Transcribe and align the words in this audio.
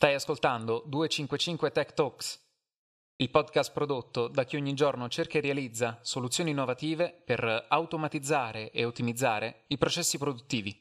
Stai 0.00 0.14
ascoltando 0.14 0.82
255 0.86 1.72
Tech 1.72 1.92
Talks, 1.92 2.42
il 3.16 3.28
podcast 3.28 3.70
prodotto 3.70 4.28
da 4.28 4.44
chi 4.44 4.56
ogni 4.56 4.72
giorno 4.72 5.10
cerca 5.10 5.36
e 5.36 5.42
realizza 5.42 5.98
soluzioni 6.00 6.52
innovative 6.52 7.12
per 7.12 7.66
automatizzare 7.68 8.70
e 8.70 8.86
ottimizzare 8.86 9.64
i 9.66 9.76
processi 9.76 10.16
produttivi. 10.16 10.74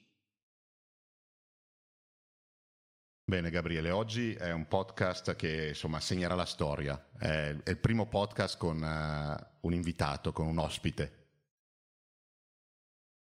Bene 3.26 3.50
Gabriele, 3.50 3.92
oggi 3.92 4.36
è 4.36 4.54
un 4.54 4.70
podcast 4.70 5.36
che 5.36 5.68
insomma 5.68 6.00
segnerà 6.00 6.36
la 6.36 6.46
storia, 6.46 7.10
è, 7.18 7.54
il 7.66 7.78
primo 7.78 8.08
podcast 8.08 8.58
con 8.58 8.82
uh, 8.82 9.68
un 9.68 9.74
invitato, 9.74 10.32
con 10.32 10.48
un 10.48 10.60
ospite. 10.60 11.28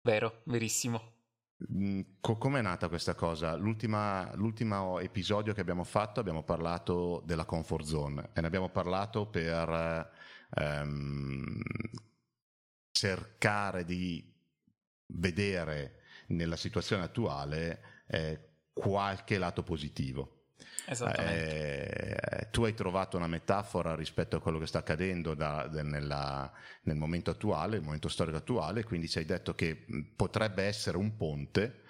Vero, 0.01 0.41
verissimo. 0.45 1.14
Mm, 1.73 2.01
Come 2.21 2.59
è 2.59 2.63
nata 2.63 2.89
questa 2.89 3.15
cosa? 3.15 3.55
L'ultimo 3.57 4.99
episodio 4.99 5.53
che 5.55 5.61
abbiamo 5.61 5.85
fatto 5.85 6.21
abbiamo 6.21 6.43
parlato 6.43 7.23
della 7.25 7.45
comfort 7.45 7.85
zone 7.85 8.31
e 8.35 8.41
ne 8.41 8.47
abbiamo 8.47 8.69
parlato 8.69 9.27
per 9.29 10.11
ehm, 10.51 11.61
cercare 12.91 13.85
di 13.85 14.33
vedere 15.07 16.01
nella 16.29 16.57
situazione 16.57 17.03
attuale 17.05 18.05
eh, 18.09 18.49
qualche 18.73 19.39
lato 19.39 19.63
positivo. 19.63 20.34
Eh, 20.87 22.49
tu 22.51 22.65
hai 22.65 22.75
trovato 22.75 23.17
una 23.17 23.27
metafora 23.27 23.95
rispetto 23.95 24.37
a 24.37 24.41
quello 24.41 24.59
che 24.59 24.67
sta 24.67 24.79
accadendo 24.79 25.35
da, 25.35 25.67
de, 25.67 25.83
nella, 25.83 26.51
nel 26.83 26.97
momento 26.97 27.31
attuale, 27.31 27.77
il 27.77 27.83
momento 27.83 28.09
storico 28.09 28.37
attuale, 28.37 28.85
quindi 28.85 29.09
ci 29.09 29.19
hai 29.19 29.25
detto 29.25 29.55
che 29.55 29.85
potrebbe 30.15 30.65
essere 30.65 30.97
un 30.97 31.17
ponte 31.17 31.83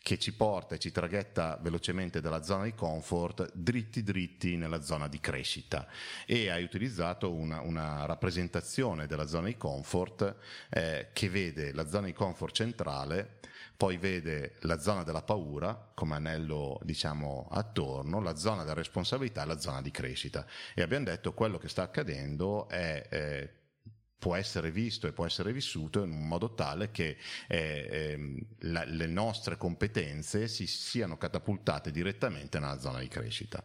che 0.00 0.18
ci 0.18 0.32
porta 0.32 0.74
e 0.74 0.78
ci 0.78 0.90
traghetta 0.90 1.58
velocemente 1.60 2.20
dalla 2.20 2.42
zona 2.42 2.64
di 2.64 2.74
comfort 2.74 3.50
dritti 3.52 4.02
dritti 4.02 4.56
nella 4.56 4.82
zona 4.82 5.08
di 5.08 5.20
crescita 5.20 5.86
e 6.26 6.50
hai 6.50 6.62
utilizzato 6.62 7.32
una, 7.32 7.60
una 7.60 8.06
rappresentazione 8.06 9.06
della 9.06 9.26
zona 9.26 9.48
di 9.48 9.56
comfort 9.56 10.36
eh, 10.70 11.08
che 11.12 11.28
vede 11.28 11.72
la 11.72 11.86
zona 11.86 12.06
di 12.06 12.12
comfort 12.12 12.54
centrale 12.54 13.38
poi 13.78 13.96
vede 13.96 14.56
la 14.62 14.80
zona 14.80 15.04
della 15.04 15.22
paura 15.22 15.90
come 15.94 16.16
anello 16.16 16.80
diciamo 16.82 17.46
attorno, 17.48 18.20
la 18.20 18.34
zona 18.34 18.62
della 18.62 18.74
responsabilità 18.74 19.44
e 19.44 19.46
la 19.46 19.60
zona 19.60 19.80
di 19.80 19.92
crescita. 19.92 20.44
E 20.74 20.82
abbiamo 20.82 21.04
detto 21.04 21.32
quello 21.32 21.58
che 21.58 21.68
sta 21.68 21.82
accadendo 21.82 22.68
è 22.68 23.06
eh, 23.08 23.50
può 24.18 24.34
essere 24.34 24.70
visto 24.70 25.06
e 25.06 25.12
può 25.12 25.24
essere 25.24 25.52
vissuto 25.52 26.02
in 26.02 26.10
un 26.10 26.26
modo 26.26 26.54
tale 26.54 26.90
che 26.90 27.16
eh, 27.46 27.88
eh, 27.90 28.46
la, 28.60 28.84
le 28.84 29.06
nostre 29.06 29.56
competenze 29.56 30.48
si 30.48 30.66
siano 30.66 31.16
catapultate 31.16 31.90
direttamente 31.92 32.58
nella 32.58 32.80
zona 32.80 32.98
di 32.98 33.08
crescita. 33.08 33.62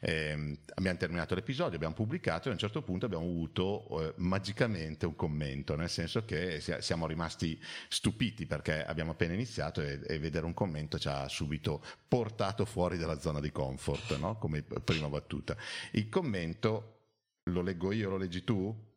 Eh, 0.00 0.58
abbiamo 0.74 0.98
terminato 0.98 1.34
l'episodio, 1.34 1.76
abbiamo 1.76 1.94
pubblicato 1.94 2.48
e 2.48 2.50
a 2.50 2.54
un 2.54 2.58
certo 2.58 2.82
punto 2.82 3.06
abbiamo 3.06 3.24
avuto 3.24 4.00
eh, 4.00 4.14
magicamente 4.16 5.06
un 5.06 5.14
commento, 5.14 5.76
nel 5.76 5.90
senso 5.90 6.24
che 6.24 6.60
siamo 6.80 7.06
rimasti 7.06 7.60
stupiti 7.88 8.46
perché 8.46 8.84
abbiamo 8.84 9.12
appena 9.12 9.34
iniziato 9.34 9.80
e, 9.82 10.00
e 10.04 10.18
vedere 10.18 10.46
un 10.46 10.54
commento 10.54 10.98
ci 10.98 11.08
ha 11.08 11.28
subito 11.28 11.82
portato 12.08 12.64
fuori 12.64 12.98
dalla 12.98 13.20
zona 13.20 13.40
di 13.40 13.52
comfort, 13.52 14.18
no? 14.18 14.36
come 14.36 14.62
prima 14.62 15.08
battuta. 15.08 15.56
Il 15.92 16.08
commento 16.08 16.96
lo 17.44 17.62
leggo 17.62 17.92
io, 17.92 18.10
lo 18.10 18.16
leggi 18.16 18.42
tu? 18.42 18.90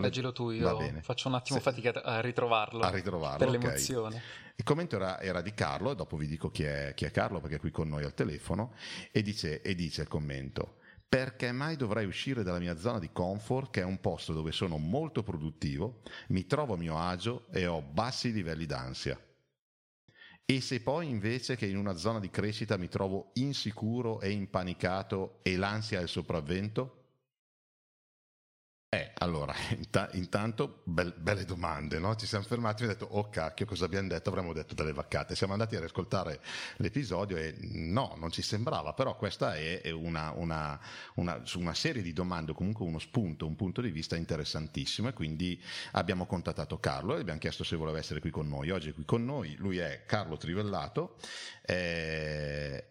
Leggilo 0.00 0.32
tu, 0.32 0.50
io 0.50 1.00
faccio 1.02 1.28
un 1.28 1.34
attimo 1.34 1.58
Se... 1.58 1.64
fatica 1.64 2.02
a 2.02 2.20
ritrovarlo. 2.20 2.82
A 2.82 2.90
ritrovarlo. 2.90 3.38
Per 3.38 3.48
okay. 3.48 3.60
l'emozione. 3.60 4.22
Il 4.56 4.64
commento 4.64 4.96
era, 4.96 5.20
era, 5.20 5.42
di 5.42 5.52
Carlo, 5.52 5.92
e 5.92 5.94
dopo 5.94 6.16
vi 6.16 6.26
dico 6.26 6.50
chi 6.50 6.64
è, 6.64 6.92
chi 6.94 7.04
è, 7.04 7.10
Carlo 7.10 7.40
perché 7.40 7.56
è 7.56 7.60
qui 7.60 7.70
con 7.70 7.88
noi 7.88 8.04
al 8.04 8.14
telefono, 8.14 8.74
e 9.12 9.22
dice, 9.22 9.60
e 9.60 9.74
dice 9.74 10.02
il 10.02 10.08
commento. 10.08 10.78
Perché 11.08 11.52
mai 11.52 11.76
dovrei 11.76 12.04
uscire 12.06 12.42
dalla 12.42 12.58
mia 12.58 12.76
zona 12.76 12.98
di 12.98 13.10
comfort, 13.12 13.70
che 13.70 13.80
è 13.80 13.84
un 13.84 14.00
posto 14.00 14.32
dove 14.32 14.52
sono 14.52 14.76
molto 14.78 15.22
produttivo, 15.22 16.02
mi 16.28 16.46
trovo 16.46 16.74
a 16.74 16.76
mio 16.76 16.98
agio 16.98 17.46
e 17.52 17.66
ho 17.66 17.80
bassi 17.80 18.32
livelli 18.32 18.66
d'ansia? 18.66 19.18
E 20.48 20.60
se 20.60 20.80
poi 20.80 21.08
invece 21.08 21.56
che 21.56 21.66
in 21.66 21.76
una 21.76 21.96
zona 21.96 22.20
di 22.20 22.30
crescita 22.30 22.76
mi 22.76 22.88
trovo 22.88 23.30
insicuro 23.34 24.20
e 24.20 24.30
impanicato 24.30 25.40
e 25.42 25.56
l'ansia 25.56 25.98
è 25.98 26.02
il 26.02 26.08
sopravvento? 26.08 26.95
Eh, 28.88 29.10
allora, 29.18 29.52
intanto 30.12 30.82
be- 30.84 31.12
belle 31.16 31.44
domande, 31.44 31.98
no? 31.98 32.14
Ci 32.14 32.24
siamo 32.24 32.44
fermati 32.44 32.82
e 32.82 32.86
abbiamo 32.86 33.00
detto, 33.00 33.18
oh 33.18 33.28
cacchio, 33.28 33.66
cosa 33.66 33.84
abbiamo 33.84 34.06
detto? 34.06 34.28
Avremmo 34.28 34.52
detto 34.52 34.74
delle 34.74 34.92
vaccate. 34.92 35.34
Siamo 35.34 35.54
andati 35.54 35.74
a 35.74 35.80
riascoltare 35.80 36.40
l'episodio 36.76 37.36
e 37.36 37.56
no, 37.72 38.14
non 38.16 38.30
ci 38.30 38.42
sembrava, 38.42 38.92
però 38.92 39.16
questa 39.16 39.56
è 39.56 39.90
una, 39.90 40.30
una, 40.30 40.80
una, 41.16 41.42
una 41.56 41.74
serie 41.74 42.00
di 42.00 42.12
domande, 42.12 42.52
comunque 42.52 42.86
uno 42.86 43.00
spunto, 43.00 43.44
un 43.44 43.56
punto 43.56 43.80
di 43.80 43.90
vista 43.90 44.14
interessantissimo 44.14 45.08
e 45.08 45.12
quindi 45.12 45.60
abbiamo 45.92 46.24
contattato 46.24 46.78
Carlo 46.78 47.16
e 47.16 47.20
abbiamo 47.20 47.40
chiesto 47.40 47.64
se 47.64 47.74
voleva 47.74 47.98
essere 47.98 48.20
qui 48.20 48.30
con 48.30 48.46
noi. 48.46 48.70
Oggi 48.70 48.90
è 48.90 48.94
qui 48.94 49.04
con 49.04 49.24
noi, 49.24 49.56
lui 49.56 49.78
è 49.78 50.04
Carlo 50.06 50.36
Trivellato. 50.36 51.16
Eh, 51.62 52.84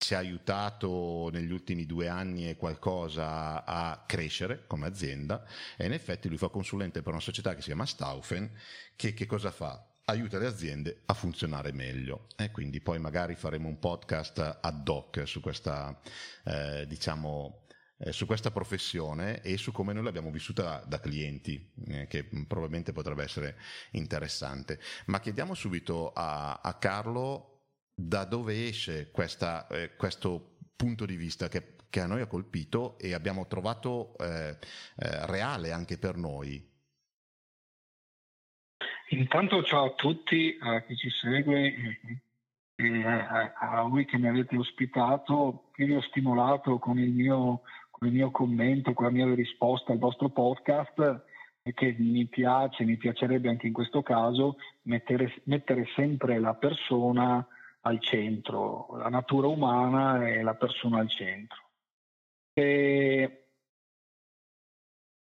ci 0.00 0.14
ha 0.14 0.18
aiutato 0.18 1.28
negli 1.30 1.52
ultimi 1.52 1.84
due 1.84 2.08
anni 2.08 2.48
e 2.48 2.56
qualcosa 2.56 3.66
a 3.66 4.02
crescere 4.06 4.64
come 4.66 4.86
azienda 4.86 5.44
e 5.76 5.84
in 5.84 5.92
effetti 5.92 6.26
lui 6.26 6.38
fa 6.38 6.48
consulente 6.48 7.02
per 7.02 7.12
una 7.12 7.20
società 7.20 7.54
che 7.54 7.60
si 7.60 7.66
chiama 7.66 7.84
Staufen 7.84 8.50
che, 8.96 9.12
che 9.12 9.26
cosa 9.26 9.50
fa? 9.50 9.84
aiuta 10.06 10.38
le 10.38 10.46
aziende 10.46 11.02
a 11.04 11.12
funzionare 11.12 11.70
meglio 11.72 12.28
e 12.34 12.50
quindi 12.50 12.80
poi 12.80 12.98
magari 12.98 13.34
faremo 13.34 13.68
un 13.68 13.78
podcast 13.78 14.58
ad 14.62 14.88
hoc 14.88 15.28
su 15.28 15.40
questa 15.40 16.00
eh, 16.44 16.86
diciamo 16.88 17.66
eh, 17.98 18.12
su 18.12 18.24
questa 18.24 18.50
professione 18.50 19.42
e 19.42 19.58
su 19.58 19.70
come 19.70 19.92
noi 19.92 20.04
l'abbiamo 20.04 20.30
vissuta 20.30 20.82
da, 20.86 20.98
clienti, 20.98 21.70
eh, 21.88 22.06
che 22.06 22.24
probabilmente 22.24 22.92
potrebbe 22.92 23.22
essere 23.22 23.58
interessante. 23.90 24.80
Ma 25.06 25.20
chiediamo 25.20 25.52
subito 25.52 26.10
a, 26.14 26.60
a 26.62 26.74
Carlo 26.78 27.49
da 28.06 28.24
dove 28.24 28.66
esce 28.66 29.10
questa, 29.10 29.66
eh, 29.68 29.96
questo 29.96 30.56
punto 30.74 31.04
di 31.04 31.16
vista 31.16 31.48
che, 31.48 31.76
che, 31.90 32.00
a 32.00 32.06
noi 32.06 32.22
ha 32.22 32.26
colpito 32.26 32.98
e 32.98 33.12
abbiamo 33.12 33.46
trovato 33.46 34.16
eh, 34.18 34.56
eh, 34.96 35.26
reale 35.26 35.72
anche 35.72 35.98
per 35.98 36.16
noi. 36.16 36.68
Intanto 39.10 39.62
ciao 39.64 39.86
a 39.86 39.94
tutti, 39.94 40.56
a 40.60 40.82
chi 40.82 40.96
ci 40.96 41.10
segue 41.10 41.98
e 42.76 43.04
a, 43.04 43.52
a 43.54 43.82
voi 43.82 44.04
che 44.06 44.16
mi 44.18 44.28
avete 44.28 44.56
ospitato, 44.56 45.70
che 45.74 45.84
vi 45.84 45.94
ho 45.94 46.00
stimolato 46.02 46.78
con 46.78 46.98
il, 46.98 47.10
mio, 47.10 47.62
con 47.90 48.08
il 48.08 48.14
mio 48.14 48.30
commento, 48.30 48.92
con 48.92 49.06
la 49.06 49.10
mia 49.10 49.34
risposta 49.34 49.92
al 49.92 49.98
vostro 49.98 50.30
podcast 50.30 51.24
e 51.62 51.74
che 51.74 51.94
mi 51.98 52.26
piace, 52.26 52.84
mi 52.84 52.96
piacerebbe 52.96 53.48
anche 53.48 53.66
in 53.66 53.72
questo 53.72 54.02
caso 54.02 54.56
mettere, 54.82 55.42
mettere 55.44 55.86
sempre 55.94 56.38
la 56.38 56.54
persona 56.54 57.46
al 57.82 58.00
centro, 58.00 58.88
la 58.96 59.08
natura 59.08 59.46
umana 59.46 60.28
e 60.28 60.42
la 60.42 60.54
persona 60.54 60.98
al 60.98 61.08
centro. 61.08 61.68
E, 62.52 63.44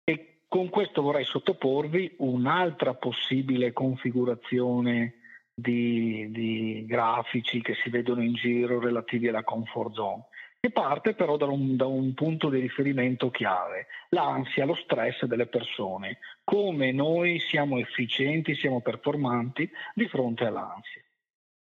e 0.03 0.38
con 0.47 0.69
questo 0.69 1.01
vorrei 1.01 1.25
sottoporvi 1.25 2.16
un'altra 2.19 2.93
possibile 2.93 3.73
configurazione 3.73 5.16
di, 5.53 6.29
di, 6.31 6.85
grafici 6.85 7.61
che 7.61 7.75
si 7.75 7.89
vedono 7.89 8.21
in 8.21 8.33
giro 8.33 8.79
relativi 8.79 9.27
alla 9.27 9.43
comfort 9.43 9.93
zone, 9.93 10.25
che 10.59 10.69
parte 10.72 11.13
però 11.13 11.37
da 11.37 11.45
un, 11.45 11.75
da 11.75 11.85
un 11.85 12.13
punto 12.13 12.49
di 12.49 12.59
riferimento 12.59 13.29
chiave, 13.31 13.87
l'ansia, 14.09 14.66
lo 14.66 14.75
stress 14.75 15.23
delle 15.25 15.47
persone, 15.47 16.19
come 16.43 16.91
noi 16.91 17.39
siamo 17.39 17.77
efficienti, 17.77 18.55
siamo 18.55 18.81
performanti 18.81 19.69
di 19.93 20.07
fronte 20.07 20.45
all'ansia. 20.45 21.03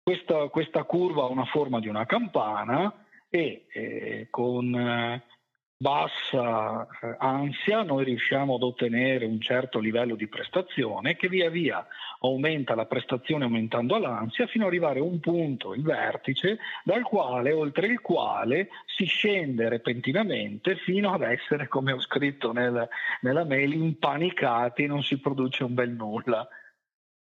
Questa, 0.04 0.48
questa 0.48 0.82
curva 0.82 1.22
ha 1.22 1.28
una 1.28 1.46
forma 1.46 1.80
di 1.80 1.88
una 1.88 2.04
campana 2.04 2.92
e 3.30 3.64
eh, 3.72 4.26
con 4.28 4.74
eh, 4.74 5.24
bassa 5.78 6.86
eh, 7.00 7.16
ansia 7.20 7.82
noi 7.84 8.04
riusciamo 8.04 8.56
ad 8.56 8.62
ottenere 8.64 9.24
un 9.24 9.40
certo 9.40 9.78
livello 9.78 10.14
di 10.14 10.28
prestazione 10.28 11.16
che 11.16 11.28
via 11.28 11.48
via 11.48 11.86
aumenta 12.20 12.74
la 12.74 12.84
prestazione 12.84 13.44
aumentando 13.44 13.96
l'ansia 13.96 14.46
fino 14.46 14.64
ad 14.64 14.72
arrivare 14.72 14.98
a 14.98 15.04
un 15.04 15.20
punto, 15.20 15.72
il 15.72 15.82
vertice, 15.82 16.58
dal 16.84 17.02
quale, 17.02 17.52
oltre 17.52 17.86
il 17.86 18.02
quale 18.02 18.68
si 18.84 19.06
scende 19.06 19.70
repentinamente 19.70 20.76
fino 20.76 21.14
ad 21.14 21.22
essere, 21.22 21.66
come 21.66 21.92
ho 21.92 22.00
scritto 22.00 22.52
nel, 22.52 22.86
nella 23.22 23.44
mail, 23.44 23.72
impanicati 23.72 24.82
e 24.82 24.86
non 24.86 25.02
si 25.02 25.18
produce 25.18 25.64
un 25.64 25.72
bel 25.72 25.92
nulla. 25.92 26.46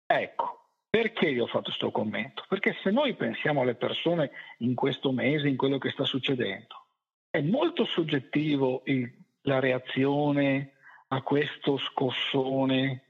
Ecco, 0.06 0.65
perché 0.96 1.28
io 1.28 1.42
ho 1.42 1.46
fatto 1.46 1.64
questo 1.64 1.90
commento? 1.90 2.42
Perché 2.48 2.74
se 2.82 2.90
noi 2.90 3.14
pensiamo 3.16 3.60
alle 3.60 3.74
persone 3.74 4.30
in 4.60 4.74
questo 4.74 5.12
mese, 5.12 5.46
in 5.46 5.56
quello 5.58 5.76
che 5.76 5.90
sta 5.90 6.04
succedendo, 6.04 6.86
è 7.28 7.42
molto 7.42 7.84
soggettivo 7.84 8.80
il, 8.86 9.12
la 9.42 9.60
reazione 9.60 10.72
a 11.08 11.20
questo 11.20 11.76
scossone 11.76 13.05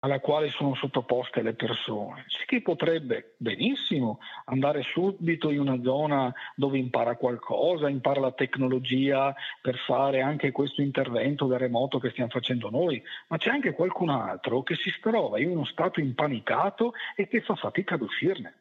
alla 0.00 0.20
quale 0.20 0.50
sono 0.50 0.74
sottoposte 0.74 1.42
le 1.42 1.54
persone. 1.54 2.24
C'è 2.28 2.44
chi 2.44 2.60
potrebbe 2.60 3.34
benissimo 3.36 4.20
andare 4.44 4.82
subito 4.82 5.50
in 5.50 5.60
una 5.60 5.80
zona 5.82 6.32
dove 6.54 6.78
impara 6.78 7.16
qualcosa, 7.16 7.88
impara 7.88 8.20
la 8.20 8.32
tecnologia 8.32 9.34
per 9.60 9.76
fare 9.78 10.20
anche 10.20 10.52
questo 10.52 10.82
intervento 10.82 11.46
da 11.46 11.56
remoto 11.56 11.98
che 11.98 12.10
stiamo 12.10 12.30
facendo 12.30 12.70
noi, 12.70 13.02
ma 13.28 13.38
c'è 13.38 13.50
anche 13.50 13.72
qualcun 13.72 14.10
altro 14.10 14.62
che 14.62 14.76
si 14.76 14.92
trova 15.00 15.40
in 15.40 15.50
uno 15.50 15.64
stato 15.64 16.00
impanicato 16.00 16.92
e 17.16 17.26
che 17.26 17.40
fa 17.40 17.56
fatica 17.56 17.94
ad 17.94 18.02
uscirne. 18.02 18.54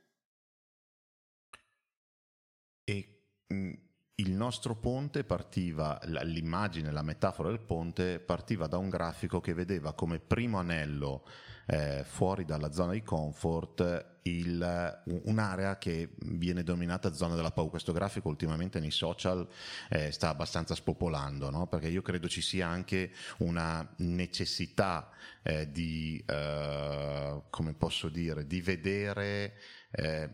E 2.83 3.05
mm, 3.53 3.73
il 4.19 4.31
nostro 4.31 4.75
ponte 4.75 5.23
partiva, 5.23 5.99
l'immagine, 6.05 6.91
la 6.91 7.03
metafora 7.03 7.49
del 7.49 7.59
ponte 7.59 8.19
partiva 8.19 8.65
da 8.65 8.77
un 8.77 8.89
grafico 8.89 9.39
che 9.39 9.53
vedeva 9.53 9.93
come 9.93 10.19
primo 10.19 10.57
anello 10.57 11.23
eh, 11.67 12.03
fuori 12.03 12.43
dalla 12.43 12.71
zona 12.71 12.93
di 12.93 13.03
comfort 13.03 14.15
il, 14.23 15.01
un'area 15.25 15.77
che 15.77 16.15
viene 16.19 16.63
denominata 16.63 17.13
zona 17.13 17.35
della 17.35 17.51
paura. 17.51 17.69
Questo 17.69 17.91
grafico 17.91 18.27
ultimamente 18.29 18.79
nei 18.79 18.89
social 18.89 19.47
eh, 19.89 20.11
sta 20.11 20.29
abbastanza 20.29 20.73
spopolando, 20.73 21.51
no? 21.51 21.67
perché 21.67 21.87
io 21.87 22.01
credo 22.01 22.27
ci 22.27 22.41
sia 22.41 22.67
anche 22.67 23.11
una 23.39 23.87
necessità 23.97 25.11
eh, 25.43 25.69
di, 25.71 26.23
eh, 26.25 27.41
come 27.51 27.73
posso 27.75 28.09
dire, 28.09 28.47
di 28.47 28.61
vedere 28.61 29.53
eh, 29.91 30.29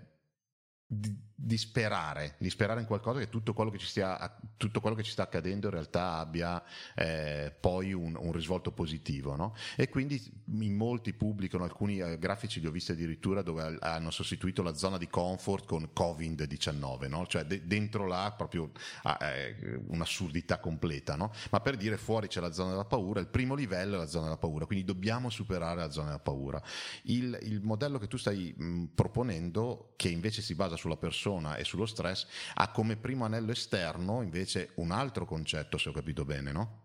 di, 0.88 1.32
di, 1.44 1.58
sperare, 1.58 2.36
di 2.38 2.50
sperare 2.50 2.80
in 2.80 2.86
qualcosa 2.86 3.20
che 3.20 3.28
tutto 3.28 3.54
quello 3.54 3.70
che 3.70 3.78
ci, 3.78 3.86
stia, 3.86 4.34
tutto 4.56 4.80
quello 4.80 4.96
che 4.96 5.04
ci 5.04 5.12
sta 5.12 5.24
accadendo 5.24 5.68
in 5.68 5.74
realtà 5.74 6.18
abbia 6.18 6.64
eh, 6.96 7.54
poi 7.60 7.92
un, 7.92 8.16
un, 8.18 8.32
risvolto 8.32 8.72
positivo. 8.72 9.36
No? 9.36 9.54
E 9.76 9.90
quindi 9.90 10.22
in 10.60 10.76
molti 10.76 11.14
pubblicano 11.14 11.66
alcuni 11.66 12.00
eh, 12.00 12.18
grafici, 12.18 12.62
li 12.62 12.68
ho 12.68 12.72
visti 12.72 12.94
addirittura 12.94 13.42
dove 13.42 13.78
hanno 13.82 14.10
sostituito 14.10 14.64
la 14.64 14.74
zona 14.74 14.98
di 14.98 15.10
comfort 15.10 15.66
con 15.66 15.90
Covid-19, 15.94 17.10
no? 17.10 17.28
cioè 17.28 17.44
de- 17.44 17.68
dentro 17.68 18.08
là 18.08 18.34
proprio 18.38 18.72
eh, 19.20 19.82
un'assurdità 19.88 20.60
completa, 20.60 21.16
no? 21.16 21.34
ma 21.52 21.60
per 21.60 21.76
dire 21.76 21.98
fuori 21.98 22.28
c'è 22.28 22.40
la 22.40 22.54
zona 22.54 22.70
della 22.70 22.86
paura, 22.86 23.20
il 23.20 23.28
primo 23.28 23.54
livello 23.54 23.96
è 23.96 23.98
la 23.98 24.08
zona 24.08 24.26
della 24.26 24.38
paura, 24.38 24.66
quindi 24.66 24.86
dobbiamo 24.86 25.30
superare 25.30 25.82
la 25.82 25.92
zona 25.92 26.08
della 26.08 26.20
paura. 26.20 26.64
Il, 27.04 27.38
il 27.42 27.62
modello 27.62 28.00
che 28.00 28.08
tu 28.08 28.16
stai 28.16 28.54
mh, 28.56 28.86
proponendo, 28.96 29.94
che 29.98 30.08
invece 30.08 30.42
si 30.42 30.56
basa 30.56 30.78
sulla 30.78 30.96
persona 30.96 31.32
e 31.58 31.64
sullo 31.64 31.86
stress, 31.86 32.28
ha 32.56 32.72
come 32.72 32.96
primo 32.96 33.26
anello 33.26 33.52
esterno 33.52 34.22
invece 34.22 34.72
un 34.76 34.92
altro 34.92 35.26
concetto, 35.26 35.78
se 35.78 35.90
ho 35.90 35.92
capito 35.92 36.26
bene, 36.26 36.52
no? 36.52 36.82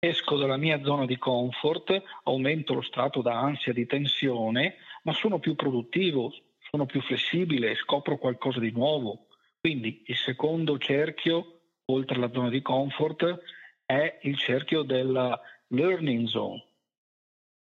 Esco 0.00 0.36
dalla 0.36 0.56
mia 0.56 0.80
zona 0.84 1.06
di 1.06 1.18
comfort, 1.18 2.00
aumento 2.24 2.74
lo 2.74 2.82
strato 2.82 3.20
da 3.20 3.38
ansia, 3.38 3.72
di 3.72 3.86
tensione, 3.86 4.76
ma 5.02 5.12
sono 5.12 5.40
più 5.40 5.56
produttivo, 5.56 6.32
sono 6.70 6.86
più 6.86 7.00
flessibile, 7.00 7.74
scopro 7.74 8.16
qualcosa 8.16 8.60
di 8.60 8.70
nuovo. 8.70 9.26
Quindi 9.58 10.04
il 10.06 10.16
secondo 10.16 10.78
cerchio, 10.78 11.62
oltre 11.86 12.16
alla 12.16 12.30
zona 12.30 12.48
di 12.48 12.62
comfort, 12.62 13.40
è 13.84 14.20
il 14.22 14.38
cerchio 14.38 14.82
della 14.82 15.40
learning 15.68 16.28
zone 16.28 16.67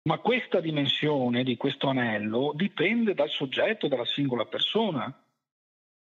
ma 0.02 0.18
questa 0.18 0.60
dimensione 0.60 1.42
di 1.42 1.56
questo 1.56 1.88
anello 1.88 2.52
dipende 2.54 3.14
dal 3.14 3.28
soggetto, 3.28 3.88
dalla 3.88 4.06
singola 4.06 4.46
persona. 4.46 5.24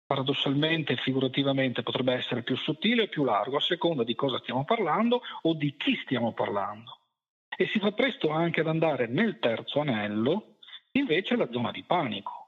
Paradossalmente, 0.06 0.96
figurativamente, 0.98 1.84
potrebbe 1.84 2.14
essere 2.14 2.44
più 2.44 2.56
sottile 2.56 3.04
o 3.04 3.08
più 3.08 3.24
largo 3.24 3.58
a 3.58 3.62
seconda 3.62 4.04
di 4.04 4.16
cosa 4.16 4.40
stiamo 4.40 4.66
parlando 4.66 5.22
o 5.44 5.54
di 5.54 5.76
chi 5.76 5.96
stiamo 5.96 6.34
parlando. 6.34 7.00
E 7.56 7.68
si 7.68 7.80
fa 7.80 7.92
presto 7.92 8.30
anche 8.30 8.62
ad 8.62 8.68
andare 8.68 9.08
nel 9.08 9.40
terzo 9.40 9.82
anello, 9.82 10.58
invece 10.94 11.36
la 11.36 11.50
zona 11.52 11.72
di 11.72 11.84
panico. 11.84 12.40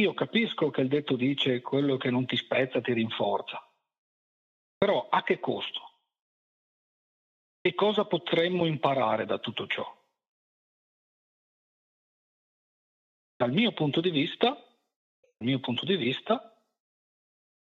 Io 0.00 0.14
capisco 0.14 0.70
che 0.70 0.80
il 0.80 0.88
detto 0.88 1.16
dice 1.16 1.60
quello 1.60 1.96
che 1.98 2.10
non 2.10 2.24
ti 2.26 2.36
spezza 2.36 2.80
ti 2.80 2.92
rinforza, 2.92 3.62
però 4.76 5.08
a 5.10 5.22
che 5.22 5.38
costo? 5.38 5.89
E 7.62 7.74
cosa 7.74 8.06
potremmo 8.06 8.64
imparare 8.64 9.26
da 9.26 9.38
tutto 9.38 9.66
ciò? 9.66 9.84
Dal 13.36 13.52
mio 13.52 13.72
punto 13.72 14.00
di 14.00 14.10
vista, 14.10 14.46
dal 14.48 15.46
mio 15.46 15.60
punto 15.60 15.84
di 15.84 15.96
vista 15.96 16.58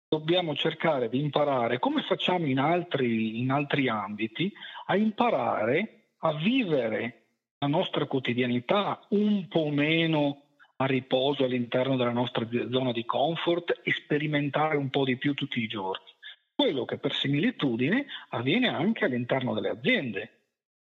dobbiamo 0.07 0.55
cercare 0.55 1.09
di 1.09 1.19
imparare, 1.19 1.79
come 1.79 2.03
facciamo 2.03 2.45
in 2.45 2.59
altri, 2.59 3.39
in 3.39 3.49
altri 3.49 3.89
ambiti, 3.89 4.53
a 4.85 4.95
imparare 4.95 6.11
a 6.19 6.33
vivere 6.33 7.29
la 7.57 7.67
nostra 7.67 8.05
quotidianità 8.05 9.03
un 9.09 9.47
po' 9.47 9.69
meno 9.69 10.43
a 10.77 10.85
riposo 10.85 11.43
all'interno 11.43 11.95
della 11.95 12.11
nostra 12.11 12.47
zona 12.69 12.91
di 12.91 13.03
comfort 13.03 13.81
e 13.83 13.91
sperimentare 13.93 14.77
un 14.77 14.91
po' 14.91 15.03
di 15.03 15.17
più 15.17 15.33
tutti 15.33 15.59
i 15.59 15.67
giorni 15.67 16.16
quello 16.57 16.85
che 16.85 16.97
per 16.97 17.13
similitudine 17.13 18.07
avviene 18.29 18.67
anche 18.67 19.05
all'interno 19.05 19.53
delle 19.53 19.69
aziende, 19.69 20.39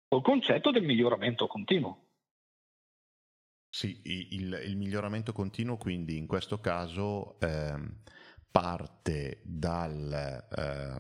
col 0.09 0.23
concetto 0.23 0.71
del 0.71 0.83
miglioramento 0.83 1.47
continuo. 1.47 2.07
Sì, 3.71 4.01
il, 4.05 4.61
il 4.65 4.77
miglioramento 4.77 5.33
continuo 5.33 5.77
quindi 5.77 6.17
in 6.17 6.27
questo 6.27 6.59
caso 6.59 7.39
ehm, 7.41 8.01
parte 8.51 9.43
dal, 9.45 10.47
ehm, 10.57 10.99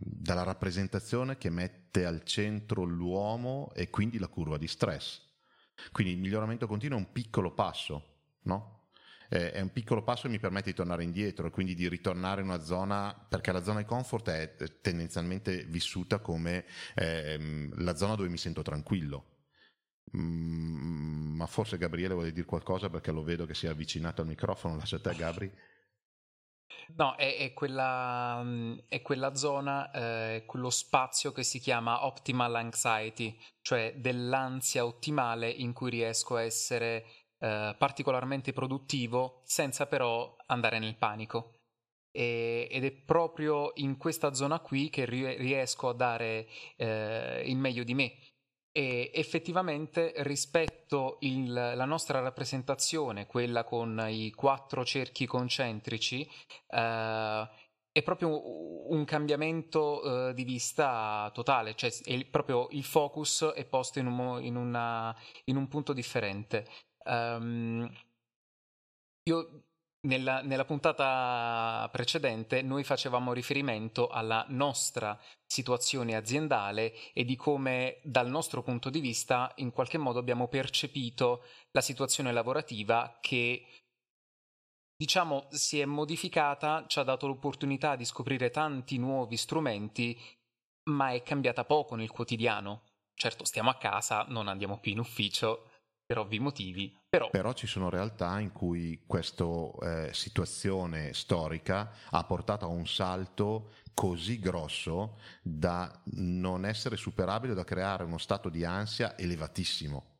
dalla 0.00 0.42
rappresentazione 0.42 1.36
che 1.36 1.50
mette 1.50 2.06
al 2.06 2.24
centro 2.24 2.84
l'uomo 2.84 3.70
e 3.74 3.90
quindi 3.90 4.18
la 4.18 4.28
curva 4.28 4.56
di 4.56 4.66
stress. 4.66 5.26
Quindi 5.92 6.14
il 6.14 6.18
miglioramento 6.18 6.66
continuo 6.66 6.96
è 6.98 7.00
un 7.00 7.12
piccolo 7.12 7.52
passo, 7.52 8.36
no? 8.44 8.77
Eh, 9.28 9.52
è 9.52 9.60
un 9.60 9.70
piccolo 9.70 10.02
passo 10.02 10.26
e 10.26 10.30
mi 10.30 10.38
permette 10.38 10.70
di 10.70 10.76
tornare 10.76 11.04
indietro 11.04 11.46
e 11.46 11.50
quindi 11.50 11.74
di 11.74 11.88
ritornare 11.88 12.40
in 12.40 12.48
una 12.48 12.62
zona, 12.62 13.14
perché 13.28 13.52
la 13.52 13.62
zona 13.62 13.80
di 13.80 13.84
comfort 13.84 14.28
è 14.30 14.54
tendenzialmente 14.80 15.64
vissuta 15.64 16.18
come 16.18 16.64
eh, 16.94 17.68
la 17.76 17.94
zona 17.96 18.14
dove 18.14 18.28
mi 18.28 18.38
sento 18.38 18.62
tranquillo. 18.62 19.36
Mm, 20.16 21.36
ma 21.36 21.46
forse 21.46 21.76
Gabriele 21.76 22.14
vuole 22.14 22.32
dire 22.32 22.46
qualcosa 22.46 22.88
perché 22.88 23.12
lo 23.12 23.22
vedo 23.22 23.44
che 23.44 23.54
si 23.54 23.66
è 23.66 23.68
avvicinato 23.68 24.22
al 24.22 24.28
microfono, 24.28 24.76
lascia 24.76 24.96
a 24.96 25.00
te 25.00 25.14
Gabri. 25.14 25.52
No, 26.96 27.14
è, 27.16 27.36
è, 27.36 27.52
quella, 27.52 28.40
mm, 28.42 28.78
è 28.88 29.02
quella 29.02 29.34
zona, 29.34 29.90
eh, 29.90 30.44
quello 30.46 30.70
spazio 30.70 31.32
che 31.32 31.42
si 31.42 31.58
chiama 31.58 32.06
optimal 32.06 32.54
anxiety, 32.54 33.38
cioè 33.60 33.94
dell'ansia 33.96 34.86
ottimale 34.86 35.50
in 35.50 35.72
cui 35.72 35.90
riesco 35.90 36.36
a 36.36 36.42
essere 36.42 37.04
eh, 37.38 37.74
particolarmente 37.78 38.52
produttivo 38.52 39.42
senza 39.44 39.86
però 39.86 40.36
andare 40.46 40.78
nel 40.78 40.96
panico. 40.96 41.54
E, 42.10 42.68
ed 42.70 42.84
è 42.84 42.92
proprio 42.92 43.72
in 43.76 43.96
questa 43.96 44.34
zona 44.34 44.60
qui 44.60 44.90
che 44.90 45.04
riesco 45.04 45.88
a 45.88 45.94
dare 45.94 46.48
eh, 46.76 47.42
il 47.46 47.56
meglio 47.56 47.84
di 47.84 47.94
me. 47.94 48.12
E 48.70 49.10
effettivamente 49.14 50.12
rispetto 50.18 51.16
il, 51.20 51.52
la 51.52 51.84
nostra 51.84 52.20
rappresentazione, 52.20 53.26
quella 53.26 53.64
con 53.64 54.04
i 54.08 54.30
quattro 54.30 54.84
cerchi 54.84 55.26
concentrici, 55.26 56.28
eh, 56.68 57.48
è 57.98 58.02
proprio 58.02 58.92
un 58.92 59.04
cambiamento 59.04 60.00
uh, 60.02 60.32
di 60.32 60.44
vista 60.44 61.30
totale, 61.34 61.74
cioè 61.74 61.90
è 62.04 62.24
proprio 62.26 62.68
il 62.70 62.84
focus 62.84 63.52
è 63.54 63.64
posto 63.64 63.98
in 63.98 64.06
un, 64.06 64.42
in 64.42 64.56
una, 64.56 65.14
in 65.44 65.56
un 65.56 65.68
punto 65.68 65.92
differente. 65.92 66.66
Um, 67.08 67.90
io 69.22 69.62
nella, 70.06 70.42
nella, 70.42 70.64
puntata 70.64 71.88
precedente 71.90 72.62
noi 72.62 72.84
facevamo 72.84 73.32
riferimento 73.32 74.08
alla 74.08 74.44
nostra 74.48 75.18
situazione 75.46 76.14
aziendale 76.14 76.92
e 77.12 77.24
di 77.24 77.34
come 77.34 78.00
dal 78.04 78.28
nostro 78.28 78.62
punto 78.62 78.90
di 78.90 79.00
vista 79.00 79.52
in 79.56 79.72
qualche 79.72 79.98
modo 79.98 80.18
abbiamo 80.18 80.48
percepito 80.48 81.42
la 81.72 81.80
situazione 81.80 82.30
lavorativa 82.30 83.18
che 83.20 83.64
diciamo 84.96 85.46
si 85.50 85.80
è 85.80 85.84
modificata, 85.84 86.84
ci 86.86 86.98
ha 86.98 87.04
dato 87.04 87.26
l'opportunità 87.26 87.96
di 87.96 88.04
scoprire 88.04 88.50
tanti 88.50 88.98
nuovi 88.98 89.36
strumenti, 89.36 90.20
ma 90.90 91.12
è 91.12 91.22
cambiata 91.22 91.64
poco 91.64 91.94
nel 91.94 92.10
quotidiano. 92.10 92.82
Certo, 93.14 93.44
stiamo 93.44 93.70
a 93.70 93.76
casa, 93.76 94.24
non 94.28 94.48
andiamo 94.48 94.78
più 94.78 94.92
in 94.92 94.98
ufficio, 95.00 95.70
per 96.08 96.16
ovvi 96.16 96.38
motivi. 96.38 96.96
Però, 97.06 97.28
però 97.28 97.52
ci 97.52 97.66
sono 97.66 97.90
realtà 97.90 98.40
in 98.40 98.50
cui 98.50 99.02
questa 99.06 99.44
eh, 99.44 100.10
situazione 100.14 101.12
storica 101.12 101.92
ha 102.08 102.24
portato 102.24 102.64
a 102.64 102.68
un 102.68 102.86
salto 102.86 103.72
così 103.92 104.38
grosso 104.38 105.18
da 105.42 106.00
non 106.12 106.64
essere 106.64 106.96
superabile, 106.96 107.52
da 107.52 107.64
creare 107.64 108.04
uno 108.04 108.16
stato 108.16 108.48
di 108.48 108.64
ansia 108.64 109.18
elevatissimo. 109.18 110.16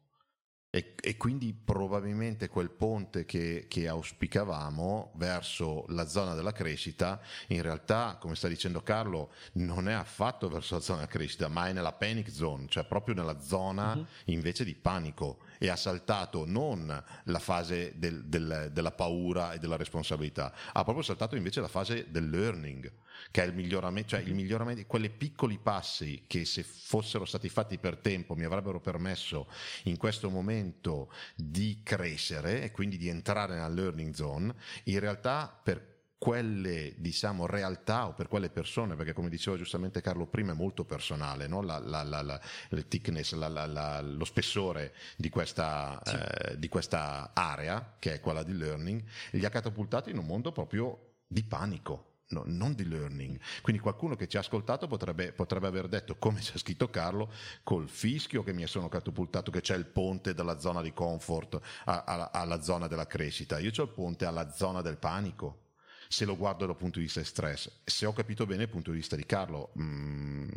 E, 0.71 0.95
e, 1.01 1.17
quindi 1.17 1.55
probabilmente 1.55 2.51
quel 2.51 2.69
ponte 2.69 3.25
che, 3.25 3.65
che, 3.71 3.89
auspicavamo 3.89 5.13
verso 5.15 5.87
la 5.89 6.07
zona 6.07 6.35
della 6.35 6.53
crescita, 6.53 7.19
in 7.47 7.63
realtà, 7.63 8.19
come 8.21 8.35
sta 8.35 8.49
dicendo 8.49 8.83
Carlo, 8.83 9.33
non 9.53 9.89
è 9.89 9.95
affatto 9.95 10.51
verso 10.51 10.75
la 10.75 10.83
zona 10.83 10.99
della 10.99 11.11
crescita, 11.11 11.49
ma 11.49 11.69
è 11.69 11.73
nella 11.73 11.93
panic 11.93 12.31
zone, 12.31 12.67
cioè 12.69 12.85
proprio 12.85 13.15
nella 13.15 13.41
zona 13.41 13.95
uh-huh. 13.95 14.07
invece 14.27 14.65
di 14.65 14.75
panico 14.75 15.39
e 15.59 15.69
ha 15.69 15.77
saltato 15.77 16.45
non 16.47 17.05
la 17.25 17.39
fase 17.39 17.93
del, 17.97 18.25
del, 18.25 18.71
della 18.73 18.93
paura 18.93 19.53
e 19.53 19.59
della 19.59 19.77
responsabilità, 19.77 20.53
ha 20.73 20.83
proprio 20.83 21.03
saltato 21.03 21.37
invece 21.37 21.61
la 21.61 21.69
fase 21.69 22.07
del 22.11 22.31
learning, 22.31 22.91
che 23.31 23.43
è 23.43 23.47
il 23.47 23.55
miglioramento, 23.55 24.11
cioè 24.11 24.21
il 24.21 24.35
miglioramento, 24.35 24.85
quelle 24.87 25.11
piccoli 25.11 25.59
passi 25.59 26.25
che 26.27 26.45
se 26.45 26.63
fossero 26.63 27.25
stati 27.25 27.49
fatti 27.49 27.79
per 27.79 27.97
tempo 27.97 28.35
mi 28.35 28.45
avrebbero 28.45 28.81
permesso 28.81 29.49
in 29.85 29.97
questo 29.97 30.31
momento 30.31 31.13
di 31.35 31.81
crescere 31.83 32.63
e 32.63 32.71
quindi 32.71 32.97
di 32.97 33.09
entrare 33.09 33.55
nella 33.55 33.69
learning 33.69 34.15
zone, 34.15 34.55
in 34.85 35.01
realtà 35.01 35.61
per 35.63 35.98
quelle 36.19 36.95
diciamo, 36.97 37.47
realtà 37.47 38.09
o 38.09 38.13
per 38.13 38.27
quelle 38.27 38.51
persone, 38.51 38.97
perché 38.97 39.13
come 39.13 39.29
diceva 39.29 39.57
giustamente 39.57 40.01
Carlo 40.01 40.27
prima 40.27 40.51
è 40.51 40.55
molto 40.55 40.85
personale, 40.85 41.47
no? 41.47 41.63
la, 41.63 41.79
la, 41.79 42.03
la, 42.03 42.41
il 42.71 42.89
thickness, 42.89 43.35
lo 43.35 44.25
spessore 44.25 44.95
di 45.17 45.29
questa, 45.31 46.01
sì. 46.05 46.17
eh, 46.17 46.59
di 46.59 46.69
questa 46.69 47.31
area, 47.33 47.95
che 48.01 48.15
è 48.15 48.21
quella 48.21 48.43
di 48.43 48.53
learning, 48.53 49.03
li 49.31 49.45
ha 49.45 49.49
catapultati 49.49 50.11
in 50.11 50.19
un 50.19 50.27
mondo 50.27 50.51
proprio 50.51 51.21
di 51.27 51.45
panico. 51.45 52.07
No, 52.31 52.43
non 52.45 52.75
di 52.75 52.87
learning. 52.87 53.41
Quindi 53.63 53.81
qualcuno 53.81 54.15
che 54.15 54.29
ci 54.29 54.37
ha 54.37 54.41
ascoltato 54.41 54.87
potrebbe, 54.87 55.33
potrebbe, 55.33 55.67
aver 55.67 55.89
detto, 55.89 56.17
come 56.19 56.41
c'è 56.41 56.59
scritto 56.59 56.91
Carlo, 56.91 57.33
col 57.63 57.89
fischio 57.89 58.43
che 58.43 58.53
mi 58.53 58.67
sono 58.67 58.91
catapultato, 58.91 59.51
che 59.51 59.63
c'è 59.63 59.75
il 59.75 59.87
ponte 59.87 60.35
dalla 60.35 60.59
zona 60.59 60.83
di 60.83 60.93
comfort 60.93 61.59
a, 61.87 62.05
a, 62.05 62.31
alla 62.31 62.61
zona 62.61 62.87
della 62.87 63.07
crescita. 63.07 63.59
Io 63.61 63.71
ho 63.75 63.83
il 63.83 63.89
ponte 63.89 64.27
alla 64.27 64.51
zona 64.51 64.83
del 64.83 64.99
panico 64.99 65.68
se 66.09 66.25
lo 66.25 66.37
guardo 66.37 66.67
dal 66.67 66.77
punto 66.77 66.99
di 66.99 67.05
vista 67.05 67.21
di 67.21 67.27
stress. 67.27 67.83
Se 67.85 68.07
ho 68.07 68.13
capito 68.13 68.47
bene 68.47 68.63
il 68.63 68.69
punto 68.69 68.91
di 68.91 68.97
vista 68.97 69.15
di 69.15 69.27
Carlo, 69.27 69.71
mh, 69.75 69.83
mm, 69.83 70.49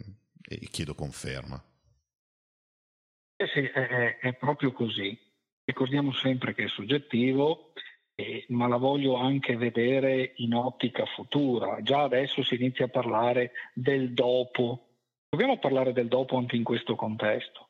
chiedo 0.71 0.95
conferma. 0.95 1.61
Eh 3.35 3.47
sì, 3.47 3.59
è, 3.59 4.17
è, 4.19 4.33
proprio 4.33 4.71
così. 4.71 5.17
Ricordiamo 5.63 6.13
sempre 6.13 6.53
che 6.53 6.65
è 6.65 6.67
soggettivo, 6.67 7.73
eh, 8.15 8.45
ma 8.49 8.67
la 8.67 8.77
voglio 8.77 9.15
anche 9.15 9.57
vedere 9.57 10.33
in 10.37 10.53
ottica 10.53 11.05
futura. 11.05 11.81
Già 11.81 12.03
adesso 12.03 12.43
si 12.43 12.55
inizia 12.55 12.85
a 12.85 12.89
parlare 12.89 13.51
del 13.73 14.13
dopo. 14.13 14.87
A 15.29 15.57
parlare 15.57 15.93
del 15.93 16.07
dopo 16.07 16.37
anche 16.37 16.55
in 16.55 16.63
questo 16.63 16.95
contesto. 16.95 17.69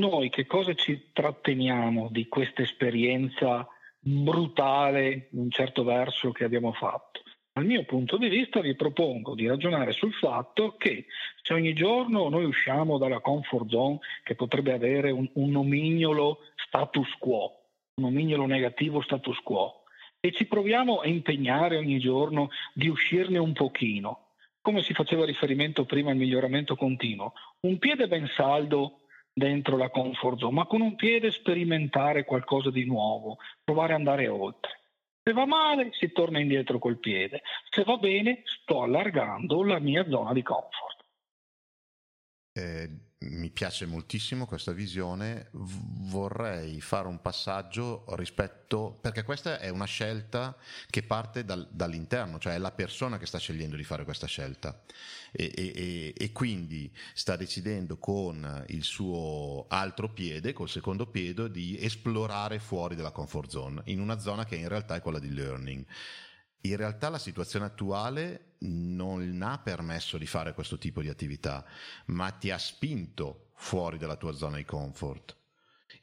Noi 0.00 0.30
che 0.30 0.46
cosa 0.46 0.74
ci 0.74 1.10
tratteniamo 1.12 2.08
di 2.10 2.26
questa 2.26 2.62
esperienza 2.62 3.68
brutale 4.00 5.28
in 5.32 5.38
un 5.38 5.50
certo 5.50 5.84
verso 5.84 6.32
che 6.32 6.44
abbiamo 6.44 6.72
fatto. 6.72 7.20
Dal 7.52 7.66
mio 7.66 7.84
punto 7.84 8.16
di 8.16 8.28
vista 8.28 8.60
vi 8.60 8.74
propongo 8.74 9.34
di 9.34 9.46
ragionare 9.46 9.92
sul 9.92 10.14
fatto 10.14 10.76
che 10.76 11.06
se 11.42 11.52
ogni 11.52 11.74
giorno 11.74 12.28
noi 12.28 12.44
usciamo 12.44 12.96
dalla 12.96 13.20
comfort 13.20 13.68
zone 13.68 13.98
che 14.22 14.34
potrebbe 14.34 14.72
avere 14.72 15.10
un, 15.10 15.28
un 15.34 15.50
nomignolo 15.50 16.38
status 16.54 17.12
quo, 17.18 17.64
un 17.96 18.04
nomignolo 18.04 18.46
negativo 18.46 19.02
status 19.02 19.38
quo, 19.40 19.82
e 20.20 20.32
ci 20.32 20.46
proviamo 20.46 21.00
a 21.00 21.06
impegnare 21.06 21.76
ogni 21.76 21.98
giorno 21.98 22.50
di 22.72 22.88
uscirne 22.88 23.38
un 23.38 23.52
pochino, 23.52 24.28
come 24.60 24.82
si 24.82 24.94
faceva 24.94 25.24
riferimento 25.24 25.84
prima 25.84 26.10
al 26.10 26.16
miglioramento 26.16 26.76
continuo, 26.76 27.32
un 27.60 27.78
piede 27.78 28.06
ben 28.06 28.28
saldo 28.36 28.99
dentro 29.40 29.78
la 29.78 29.88
comfort 29.88 30.38
zone, 30.38 30.52
ma 30.52 30.66
con 30.66 30.82
un 30.82 30.94
piede 30.94 31.30
sperimentare 31.30 32.24
qualcosa 32.24 32.70
di 32.70 32.84
nuovo, 32.84 33.38
provare 33.64 33.94
ad 33.94 34.00
andare 34.00 34.28
oltre. 34.28 34.78
Se 35.22 35.32
va 35.32 35.46
male 35.46 35.90
si 35.92 36.12
torna 36.12 36.38
indietro 36.38 36.78
col 36.78 36.98
piede, 36.98 37.42
se 37.70 37.82
va 37.82 37.96
bene 37.96 38.42
sto 38.44 38.82
allargando 38.82 39.64
la 39.64 39.78
mia 39.78 40.06
zona 40.08 40.32
di 40.32 40.42
comfort. 40.42 41.04
Eh, 42.52 42.88
mi 43.22 43.50
piace 43.50 43.84
moltissimo 43.84 44.46
questa 44.46 44.72
visione, 44.72 45.48
vorrei 45.52 46.80
fare 46.80 47.06
un 47.06 47.20
passaggio 47.20 48.04
rispetto, 48.16 48.96
perché 48.98 49.24
questa 49.24 49.58
è 49.58 49.68
una 49.68 49.84
scelta 49.84 50.56
che 50.88 51.02
parte 51.02 51.44
dal, 51.44 51.68
dall'interno, 51.70 52.38
cioè 52.38 52.54
è 52.54 52.58
la 52.58 52.70
persona 52.70 53.18
che 53.18 53.26
sta 53.26 53.36
scegliendo 53.36 53.76
di 53.76 53.84
fare 53.84 54.04
questa 54.04 54.26
scelta 54.26 54.82
e, 55.32 55.52
e, 55.54 56.14
e, 56.16 56.32
quindi 56.32 56.90
sta 57.12 57.36
decidendo 57.36 57.98
con 57.98 58.64
il 58.68 58.84
suo 58.84 59.66
altro 59.68 60.08
piede, 60.08 60.54
col 60.54 60.70
secondo 60.70 61.06
piede, 61.06 61.50
di 61.50 61.76
esplorare 61.78 62.58
fuori 62.58 62.96
dalla 62.96 63.10
comfort 63.10 63.50
zone, 63.50 63.82
in 63.86 64.00
una 64.00 64.18
zona 64.18 64.46
che 64.46 64.56
in 64.56 64.68
realtà 64.68 64.94
è 64.94 65.02
quella 65.02 65.18
di 65.18 65.30
learning. 65.30 65.84
In 66.62 66.76
realtà 66.76 67.08
la 67.08 67.18
situazione 67.18 67.66
attuale 67.66 68.54
non 68.60 69.40
ha 69.42 69.58
permesso 69.58 70.18
di 70.18 70.26
fare 70.26 70.52
questo 70.52 70.76
tipo 70.76 71.00
di 71.00 71.08
attività, 71.08 71.64
ma 72.06 72.30
ti 72.30 72.50
ha 72.50 72.58
spinto 72.58 73.50
fuori 73.54 73.96
dalla 73.96 74.16
tua 74.16 74.32
zona 74.32 74.56
di 74.56 74.64
comfort 74.64 75.38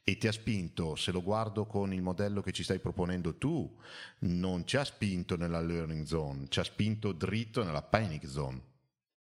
e 0.04 0.16
ti 0.16 0.26
ha 0.26 0.32
spinto, 0.32 0.96
se 0.96 1.12
lo 1.12 1.22
guardo 1.22 1.66
con 1.66 1.92
il 1.92 2.02
modello 2.02 2.40
che 2.40 2.52
ci 2.52 2.62
stai 2.62 2.78
proponendo 2.78 3.36
tu, 3.36 3.78
non 4.20 4.66
ci 4.66 4.76
ha 4.76 4.84
spinto 4.84 5.36
nella 5.36 5.60
learning 5.60 6.04
zone, 6.04 6.46
ci 6.48 6.60
ha 6.60 6.64
spinto 6.64 7.12
dritto 7.12 7.62
nella 7.62 7.82
panic 7.82 8.26
zone. 8.26 8.60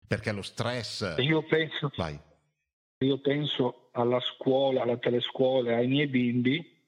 Perché 0.07 0.31
lo 0.31 0.41
stress... 0.41 1.15
Io 1.17 1.43
penso, 1.43 1.91
Vai. 1.95 2.19
io 2.99 3.19
penso 3.19 3.89
alla 3.93 4.19
scuola, 4.19 4.83
alla 4.83 4.97
telescuola, 4.97 5.75
ai 5.75 5.88
miei 5.88 6.07
bimbi, 6.07 6.78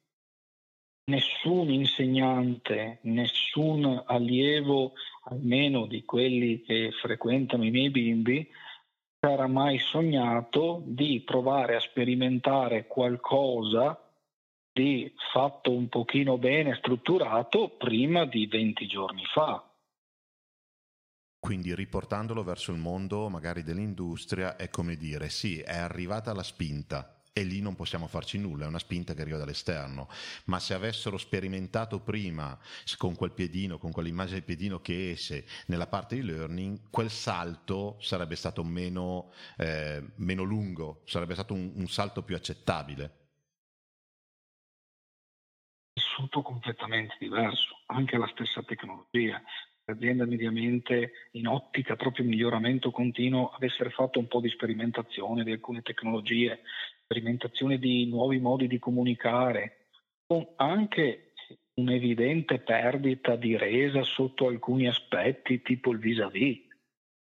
nessun 1.11 1.69
insegnante, 1.69 2.99
nessun 3.01 4.03
allievo, 4.07 4.93
almeno 5.25 5.85
di 5.85 6.03
quelli 6.03 6.61
che 6.61 6.91
frequentano 7.01 7.65
i 7.65 7.71
miei 7.71 7.89
bimbi, 7.89 8.49
era 9.19 9.47
mai 9.47 9.77
sognato 9.77 10.81
di 10.85 11.21
provare 11.21 11.75
a 11.75 11.79
sperimentare 11.79 12.87
qualcosa 12.87 13.99
di 14.73 15.13
fatto 15.31 15.71
un 15.71 15.89
pochino 15.89 16.37
bene 16.37 16.75
strutturato 16.75 17.75
prima 17.77 18.25
di 18.25 18.47
20 18.47 18.87
giorni 18.87 19.23
fa. 19.25 19.63
Quindi 21.37 21.75
riportandolo 21.75 22.43
verso 22.43 22.71
il 22.71 22.77
mondo 22.77 23.27
magari 23.27 23.63
dell'industria 23.63 24.55
è 24.55 24.69
come 24.69 24.95
dire 24.95 25.29
sì, 25.29 25.59
è 25.59 25.75
arrivata 25.75 26.33
la 26.33 26.43
spinta, 26.43 27.20
e 27.33 27.43
lì 27.43 27.61
non 27.61 27.75
possiamo 27.75 28.07
farci 28.07 28.38
nulla, 28.38 28.65
è 28.65 28.67
una 28.67 28.79
spinta 28.79 29.13
che 29.13 29.21
arriva 29.21 29.38
dall'esterno. 29.38 30.07
Ma 30.45 30.59
se 30.59 30.73
avessero 30.73 31.17
sperimentato 31.17 32.01
prima 32.01 32.57
con 32.97 33.15
quel 33.15 33.31
piedino, 33.31 33.77
con 33.77 33.91
quell'immagine 33.91 34.38
del 34.38 34.45
piedino 34.45 34.79
che 34.79 35.11
esce 35.11 35.45
nella 35.67 35.88
parte 35.88 36.15
di 36.15 36.23
learning, 36.23 36.89
quel 36.89 37.09
salto 37.09 37.97
sarebbe 38.01 38.35
stato 38.35 38.63
meno, 38.63 39.31
eh, 39.57 40.03
meno 40.15 40.43
lungo, 40.43 41.01
sarebbe 41.05 41.33
stato 41.33 41.53
un, 41.53 41.71
un 41.75 41.88
salto 41.88 42.23
più 42.23 42.35
accettabile. 42.35 43.19
Vissuto 45.93 46.41
completamente 46.41 47.15
diverso, 47.19 47.81
anche 47.88 48.17
la 48.17 48.27
stessa 48.27 48.61
tecnologia 48.63 49.41
l'azienda 49.85 50.25
mediamente 50.25 51.11
in 51.31 51.47
ottica 51.47 51.95
proprio 51.95 52.25
miglioramento 52.25 52.91
continuo 52.91 53.50
avessero 53.50 53.89
fatto 53.89 54.19
un 54.19 54.27
po' 54.27 54.39
di 54.39 54.50
sperimentazione 54.50 55.43
di 55.43 55.51
alcune 55.51 55.81
tecnologie, 55.81 56.61
sperimentazione 57.11 57.77
di 57.77 58.07
nuovi 58.07 58.39
modi 58.39 58.67
di 58.67 58.79
comunicare, 58.79 59.87
con 60.25 60.47
anche 60.55 61.33
un'evidente 61.73 62.59
perdita 62.59 63.35
di 63.35 63.57
resa 63.57 64.01
sotto 64.03 64.47
alcuni 64.47 64.87
aspetti, 64.87 65.61
tipo 65.61 65.91
il 65.91 65.99
vis-à-vis, 65.99 66.61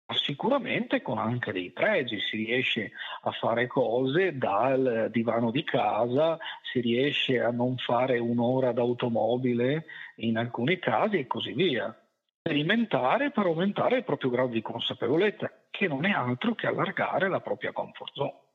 ma 0.06 0.16
sicuramente 0.16 1.02
con 1.02 1.18
anche 1.18 1.50
dei 1.50 1.70
pregi, 1.72 2.20
si 2.20 2.36
riesce 2.36 2.92
a 3.22 3.32
fare 3.32 3.66
cose 3.66 4.38
dal 4.38 5.08
divano 5.10 5.50
di 5.50 5.64
casa, 5.64 6.38
si 6.70 6.80
riesce 6.80 7.40
a 7.40 7.50
non 7.50 7.76
fare 7.76 8.18
un'ora 8.18 8.70
d'automobile 8.70 9.86
in 10.16 10.36
alcuni 10.36 10.78
casi 10.78 11.18
e 11.18 11.26
così 11.26 11.52
via 11.52 11.92
sperimentare 12.38 13.32
per 13.32 13.46
aumentare 13.46 13.98
il 13.98 14.04
proprio 14.04 14.30
grado 14.30 14.52
di 14.52 14.62
consapevolezza, 14.62 15.50
che 15.68 15.88
non 15.88 16.04
è 16.04 16.12
altro 16.12 16.54
che 16.54 16.68
allargare 16.68 17.28
la 17.28 17.40
propria 17.40 17.72
comfort 17.72 18.12
zone. 18.14 18.49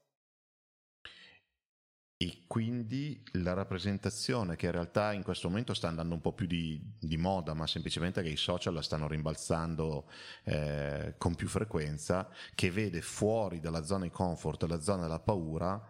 E 2.17 2.43
quindi 2.47 3.21
la 3.33 3.51
rappresentazione 3.51 4.55
che 4.55 4.67
in 4.67 4.71
realtà 4.71 5.11
in 5.11 5.21
questo 5.21 5.49
momento 5.49 5.73
sta 5.73 5.89
andando 5.89 6.13
un 6.13 6.21
po' 6.21 6.31
più 6.31 6.47
di, 6.47 6.81
di 6.97 7.17
moda, 7.17 7.53
ma 7.53 7.67
semplicemente 7.67 8.21
che 8.23 8.29
i 8.29 8.37
social 8.37 8.73
la 8.73 8.81
stanno 8.81 9.09
rimbalzando 9.09 10.09
eh, 10.45 11.15
con 11.17 11.35
più 11.35 11.49
frequenza, 11.49 12.29
che 12.53 12.71
vede 12.71 13.01
fuori 13.01 13.59
dalla 13.59 13.83
zona 13.83 14.05
di 14.05 14.11
comfort, 14.11 14.65
dalla 14.65 14.79
zona 14.79 15.01
della 15.01 15.19
paura, 15.19 15.85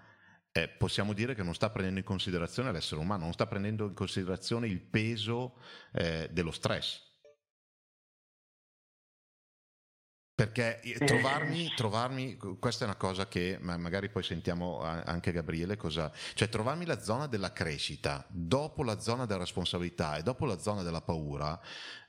eh, 0.51 0.67
possiamo 0.67 1.13
dire 1.13 1.36
che 1.36 1.44
non 1.44 1.53
sta 1.53 1.70
prendendo 1.70 2.00
in 2.00 2.05
considerazione 2.05 2.72
l'essere 2.72 3.01
umano, 3.01 3.25
non 3.25 3.34
sta 3.34 3.46
prendendo 3.46 3.86
in 3.86 3.94
considerazione 3.94 4.67
il 4.67 4.82
peso 4.82 5.60
eh, 5.91 6.29
dello 6.32 6.51
stress 6.51 7.05
perché 10.45 10.79
trovarmi, 11.05 11.71
trovarmi, 11.75 12.37
questa 12.59 12.83
è 12.83 12.87
una 12.87 12.97
cosa 12.97 13.27
che 13.27 13.57
magari 13.59 14.09
poi 14.09 14.23
sentiamo 14.23 14.81
anche 14.81 15.31
Gabriele, 15.31 15.75
cosa, 15.75 16.11
cioè 16.33 16.49
trovarmi 16.49 16.85
la 16.85 17.01
zona 17.01 17.27
della 17.27 17.51
crescita, 17.51 18.25
dopo 18.29 18.83
la 18.83 18.99
zona 18.99 19.25
della 19.25 19.39
responsabilità 19.39 20.17
e 20.17 20.23
dopo 20.23 20.45
la 20.45 20.59
zona 20.59 20.83
della 20.83 21.01
paura, 21.01 21.59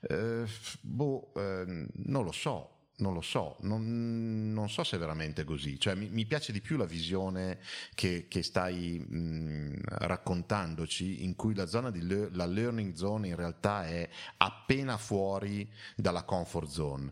eh, 0.01 0.45
boh, 0.81 1.31
eh, 1.35 1.87
non 1.93 2.23
lo 2.23 2.31
so, 2.31 2.75
non 2.97 3.13
lo 3.13 3.21
so, 3.21 3.57
non, 3.61 4.53
non, 4.53 4.69
so 4.69 4.83
se 4.83 4.95
è 4.95 4.99
veramente 4.99 5.43
così. 5.43 5.79
Cioè, 5.79 5.95
mi, 5.95 6.09
mi 6.09 6.25
piace 6.25 6.51
di 6.51 6.61
più 6.61 6.77
la 6.77 6.85
visione 6.85 7.59
che, 7.93 8.27
che 8.27 8.43
stai 8.43 8.99
mh, 8.99 9.81
raccontandoci, 9.83 11.23
in 11.23 11.35
cui 11.35 11.53
la 11.53 11.67
zona 11.67 11.91
di 11.91 12.01
le, 12.01 12.29
la 12.31 12.45
learning 12.45 12.93
zone 12.93 13.27
in 13.27 13.35
realtà 13.35 13.85
è 13.85 14.07
appena 14.37 14.97
fuori 14.97 15.69
dalla 15.95 16.23
comfort 16.23 16.67
zone 16.67 17.11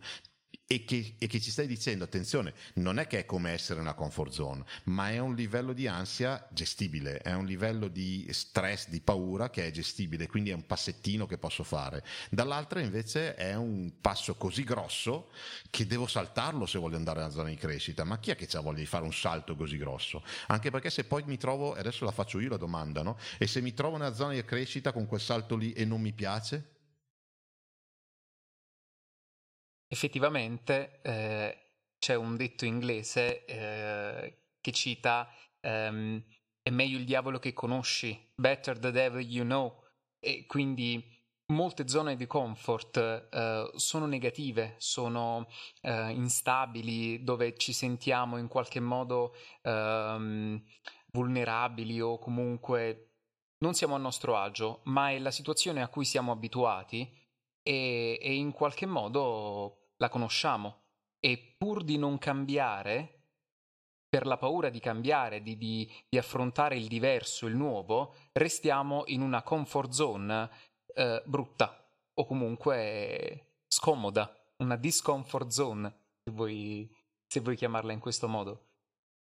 e 0.68 0.84
che, 0.84 1.16
e 1.20 1.28
che, 1.28 1.40
ci 1.40 1.52
stai 1.52 1.68
dicendo, 1.68 2.04
attenzione, 2.04 2.54
non 2.76 2.98
è 2.98 3.06
che 3.06 3.20
è 3.20 3.26
come 3.26 3.52
essere 3.52 3.80
nella 3.80 3.94
comfort 3.94 4.32
zone, 4.32 4.64
ma 4.86 5.12
è 5.12 5.20
un 5.20 5.36
livello 5.36 5.74
di 5.74 5.88
ansia 5.88 6.48
gestibile, 6.52 7.20
è 7.20 7.34
un 7.34 7.46
livello 7.46 7.88
di 7.88 8.28
stress, 8.32 8.90
di 8.90 9.00
paura 9.00 9.52
che 9.52 9.68
è 9.68 9.72
gestibile, 9.72 10.28
quindi 10.28 10.50
è 10.50 10.54
un 10.54 10.66
passettino 10.66 11.28
che 11.28 11.38
posso 11.38 11.64
fare. 11.64 12.04
Dall'altra 12.32 12.80
invece 12.80 13.36
è 13.36 13.54
un 13.54 13.94
passo 14.02 14.36
così 14.36 14.64
grosso 14.64 15.30
che 15.70 15.86
devo 15.86 16.08
saltarlo 16.08 16.66
se 16.66 16.80
voglio 16.80 16.96
andare 16.96 17.20
nella 17.20 17.32
zona 17.32 17.50
di 17.50 17.56
crescita, 17.56 18.04
ma 18.04 18.18
chi 18.18 18.32
è 18.32 18.36
che 18.36 18.48
ha 18.58 18.62
voglia 18.62 18.80
di 18.80 18.86
fare 18.88 19.04
un 19.04 19.14
salto 19.14 19.56
così 19.56 19.78
grosso? 19.78 20.24
Anche 20.48 20.72
perché 20.72 20.90
se 20.90 21.04
poi 21.04 21.24
mi 21.28 21.38
trovo, 21.38 21.76
adesso 21.76 22.06
la 22.06 22.12
faccio 22.12 22.40
io 22.40 22.50
la 22.50 22.58
domanda, 22.58 23.04
no? 23.04 23.18
E 23.38 23.46
se 23.46 23.62
mi 23.62 23.74
trovo 23.74 23.98
nella 23.98 24.14
zona 24.14 24.34
di 24.34 24.44
crescita 24.44 24.92
con 24.92 25.06
quel 25.06 25.22
salto 25.22 25.56
lì 25.56 25.74
e 25.74 25.86
non 25.86 26.02
mi 26.02 26.12
piace? 26.12 26.75
Effettivamente 29.96 31.00
eh, 31.02 31.58
c'è 31.98 32.16
un 32.16 32.36
detto 32.36 32.66
inglese 32.66 33.46
eh, 33.46 34.42
che 34.60 34.72
cita 34.74 35.28
um, 35.62 36.22
è 36.62 36.70
meglio 36.70 36.98
il 36.98 37.06
diavolo 37.06 37.40
che 37.40 37.54
conosci, 37.54 38.32
better 38.36 38.78
the 38.78 38.92
devil 38.92 39.26
you 39.26 39.46
know, 39.46 39.84
e 40.20 40.46
quindi 40.48 41.02
molte 41.54 41.88
zone 41.88 42.16
di 42.16 42.28
comfort 42.28 42.98
eh, 42.98 43.72
sono 43.76 44.06
negative, 44.06 44.76
sono 44.78 45.48
eh, 45.82 46.10
instabili, 46.10 47.24
dove 47.24 47.56
ci 47.56 47.72
sentiamo 47.72 48.38
in 48.38 48.48
qualche 48.48 48.80
modo 48.80 49.36
ehm, 49.62 50.62
vulnerabili 51.12 52.02
o 52.02 52.18
comunque 52.18 53.12
non 53.60 53.76
siamo 53.76 53.96
a 53.96 54.00
nostro 54.00 54.36
agio, 54.36 54.82
ma 54.86 55.12
è 55.12 55.20
la 55.20 55.32
situazione 55.32 55.82
a 55.82 55.88
cui 55.88 56.04
siamo 56.04 56.32
abituati 56.32 57.08
e, 57.62 58.20
e 58.22 58.34
in 58.34 58.52
qualche 58.52 58.86
modo 58.86 59.85
la 59.98 60.10
conosciamo 60.10 60.84
e 61.20 61.56
pur 61.58 61.84
di 61.84 61.98
non 61.98 62.18
cambiare, 62.18 63.16
per 64.08 64.26
la 64.26 64.38
paura 64.38 64.70
di 64.70 64.80
cambiare, 64.80 65.42
di, 65.42 65.58
di, 65.58 65.92
di 66.08 66.18
affrontare 66.18 66.78
il 66.78 66.88
diverso, 66.88 67.48
il 67.48 67.56
nuovo, 67.56 68.16
restiamo 68.32 69.04
in 69.08 69.22
una 69.22 69.44
comfort 69.44 69.92
zone 69.92 70.50
eh, 70.94 71.22
brutta 71.26 71.86
o 72.14 72.26
comunque 72.26 73.64
scomoda, 73.68 74.34
una 74.58 74.78
discomfort 74.78 75.50
zone, 75.50 75.90
se 76.24 76.32
vuoi, 76.32 76.90
se 77.28 77.42
vuoi 77.42 77.58
chiamarla 77.58 77.92
in 77.92 78.00
questo 78.00 78.30
modo. 78.30 78.70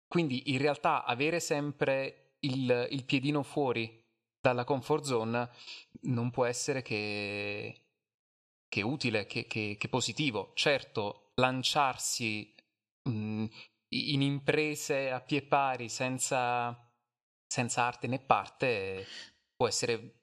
Quindi 0.07 0.51
in 0.51 0.59
realtà 0.59 1.05
avere 1.05 1.39
sempre 1.39 2.35
il, 2.41 2.87
il 2.91 3.03
piedino 3.03 3.41
fuori 3.41 3.99
dalla 4.39 4.63
comfort 4.63 5.05
zone 5.05 5.49
non 6.01 6.29
può 6.29 6.45
essere 6.45 6.83
che, 6.83 7.82
che 8.73 8.81
utile, 8.81 9.27
che, 9.27 9.45
che, 9.45 9.75
che 9.77 9.87
positivo. 9.87 10.51
Certo, 10.55 11.29
lanciarsi 11.35 12.55
mh, 13.07 13.45
in 13.89 14.21
imprese 14.23 15.11
a 15.11 15.21
pie 15.21 15.43
pari 15.43 15.89
senza, 15.89 16.75
senza 17.45 17.83
arte 17.83 18.07
né 18.07 18.17
parte 18.17 19.05
può 19.55 19.67
essere 19.67 20.21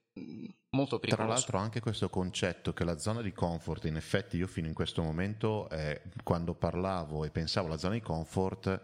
molto 0.70 0.98
pericoloso. 0.98 1.14
Tra 1.14 1.26
l'altro 1.26 1.58
anche 1.58 1.78
questo 1.78 2.10
concetto 2.10 2.72
che 2.72 2.82
la 2.82 2.98
zona 2.98 3.22
di 3.22 3.32
comfort, 3.32 3.84
in 3.84 3.94
effetti 3.94 4.36
io 4.36 4.48
fino 4.48 4.66
in 4.66 4.74
questo 4.74 5.00
momento, 5.00 5.70
eh, 5.70 6.02
quando 6.24 6.52
parlavo 6.54 7.24
e 7.24 7.30
pensavo 7.30 7.68
alla 7.68 7.78
zona 7.78 7.94
di 7.94 8.00
comfort, 8.00 8.80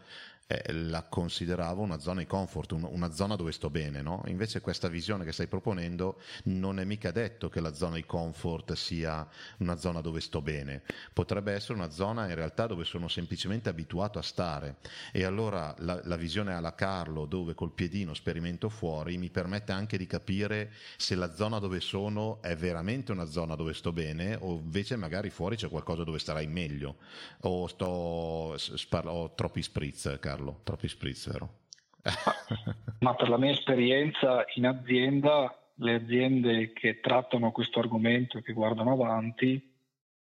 eh, 0.47 0.73
la 0.73 1.03
consideravo 1.03 1.83
una 1.83 1.99
zona 1.99 2.21
di 2.21 2.27
comfort, 2.27 2.73
un, 2.73 2.87
una 2.89 3.11
zona 3.11 3.37
dove 3.37 3.53
sto 3.53 3.71
bene, 3.71 4.03
no? 4.03 4.23
Invece 4.27 4.61
questa 4.61 4.89
visione 4.89 5.25
che 5.25 5.33
stai 5.33 5.49
proponendo 5.49 6.21
non 6.45 6.79
è 6.79 6.85
mica 6.85 7.11
detto 7.11 7.49
che 7.49 7.61
la 7.61 7.75
zona 7.75 7.97
di 7.97 8.05
comfort 8.05 8.75
sia 8.75 9.27
una 9.59 9.77
zona 9.77 10.01
dove 10.01 10.21
sto 10.21 10.41
bene, 10.41 10.83
potrebbe 11.13 11.53
essere 11.53 11.75
una 11.75 11.91
zona 11.91 12.29
in 12.29 12.35
realtà 12.35 12.67
dove 12.67 12.85
sono 12.85 13.09
semplicemente 13.09 13.69
abituato 13.69 14.19
a 14.19 14.23
stare 14.23 14.77
e 15.13 15.25
allora 15.25 15.75
la, 15.79 16.01
la 16.05 16.17
visione 16.17 16.55
alla 16.55 16.75
Carlo 16.75 17.27
dove 17.27 17.55
col 17.55 17.73
piedino 17.73 18.15
sperimento 18.15 18.69
fuori 18.69 19.19
mi 19.19 19.31
permette 19.31 19.73
anche 19.73 19.97
di 19.99 20.07
capire 20.07 20.73
se 20.97 21.15
la 21.15 21.35
zona 21.35 21.59
dove 21.59 21.81
sono 21.81 22.41
è 22.43 22.55
veramente 22.57 23.13
una 23.13 23.25
zona 23.25 23.55
dove 23.57 23.75
sto 23.75 23.93
bene 23.93 24.37
o 24.41 24.55
invece 24.55 24.97
magari 24.97 25.31
fuori 25.31 25.57
c'è 25.57 25.69
qualcosa 25.69 26.05
dove 26.05 26.19
starai 26.19 26.47
meglio 26.47 26.97
o 27.41 27.67
sto, 27.67 28.57
spar- 28.57 29.07
ho 29.07 29.35
troppi 29.35 29.63
spritz, 29.63 30.19
Carlo. 30.21 30.36
Carlo, 30.37 30.61
troppi 30.65 30.87
spritz, 30.87 31.31
vero? 31.33 31.61
Ma 33.01 33.15
per 33.15 33.31
la 33.31 33.39
mia 33.39 33.53
esperienza 33.53 34.45
in 34.57 34.67
azienda, 34.67 35.73
le 35.77 35.95
aziende 35.95 36.75
che 36.75 37.01
trattano 37.01 37.53
questo 37.53 37.81
argomento 37.81 38.37
e 38.37 38.43
che 38.43 38.53
guardano 38.53 38.93
avanti 38.93 39.73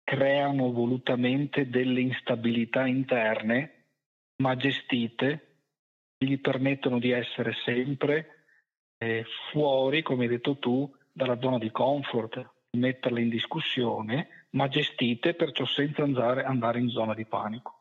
creano 0.03 0.73
volutamente 0.73 1.68
delle 1.68 2.01
instabilità 2.01 2.87
interne, 2.87 3.85
ma 4.37 4.57
gestite, 4.57 5.57
gli 6.16 6.38
permettono 6.38 6.99
di 6.99 7.11
essere 7.11 7.53
sempre 7.66 8.47
eh, 8.97 9.27
fuori, 9.51 10.01
come 10.01 10.23
hai 10.23 10.31
detto 10.31 10.57
tu, 10.57 10.90
dalla 11.12 11.38
zona 11.38 11.59
di 11.59 11.71
comfort, 11.71 12.51
metterle 12.79 13.21
in 13.21 13.29
discussione, 13.29 14.47
ma 14.53 14.68
gestite 14.68 15.35
perciò 15.35 15.66
senza 15.66 16.03
andare 16.03 16.81
in 16.81 16.88
zona 16.88 17.12
di 17.12 17.27
panico. 17.27 17.78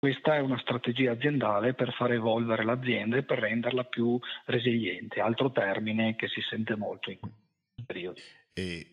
Questa 0.00 0.34
è 0.34 0.38
una 0.38 0.58
strategia 0.58 1.12
aziendale 1.12 1.74
per 1.74 1.92
far 1.92 2.12
evolvere 2.12 2.64
l'azienda 2.64 3.18
e 3.18 3.22
per 3.22 3.38
renderla 3.38 3.84
più 3.84 4.18
resiliente, 4.46 5.20
altro 5.20 5.52
termine 5.52 6.16
che 6.16 6.26
si 6.26 6.40
sente 6.40 6.74
molto 6.74 7.10
in 7.10 7.18
questo 7.20 7.38
periodo. 7.84 8.18
E 8.54 8.90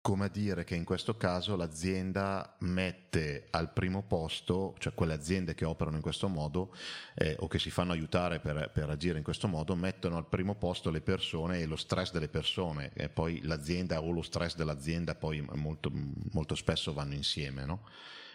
come 0.00 0.30
dire 0.30 0.64
che 0.64 0.74
in 0.74 0.82
questo 0.82 1.16
caso 1.16 1.54
l'azienda 1.54 2.56
mette 2.62 3.46
al 3.50 3.72
primo 3.72 4.02
posto, 4.02 4.74
cioè 4.78 4.94
quelle 4.94 5.12
aziende 5.12 5.54
che 5.54 5.64
operano 5.64 5.94
in 5.94 6.02
questo 6.02 6.26
modo 6.26 6.74
eh, 7.14 7.36
o 7.38 7.46
che 7.46 7.60
si 7.60 7.70
fanno 7.70 7.92
aiutare 7.92 8.40
per, 8.40 8.72
per, 8.74 8.90
agire 8.90 9.18
in 9.18 9.24
questo 9.24 9.46
modo, 9.46 9.76
mettono 9.76 10.16
al 10.16 10.26
primo 10.26 10.56
posto 10.56 10.90
le 10.90 11.02
persone 11.02 11.60
e 11.60 11.66
lo 11.66 11.76
stress 11.76 12.10
delle 12.10 12.28
persone 12.28 12.90
e 12.94 13.08
poi 13.08 13.42
l'azienda 13.44 14.02
o 14.02 14.10
lo 14.10 14.22
stress 14.22 14.56
dell'azienda 14.56 15.14
poi 15.14 15.40
molto, 15.54 15.92
molto 16.32 16.56
spesso 16.56 16.92
vanno 16.92 17.14
insieme. 17.14 17.64
No? 17.64 17.84